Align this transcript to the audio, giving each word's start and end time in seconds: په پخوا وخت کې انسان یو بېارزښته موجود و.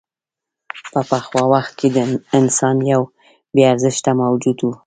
په 0.91 0.99
پخوا 1.09 1.43
وخت 1.53 1.71
کې 1.79 1.87
انسان 2.39 2.77
یو 2.91 3.01
بېارزښته 3.55 4.11
موجود 4.21 4.57
و. 4.61 4.67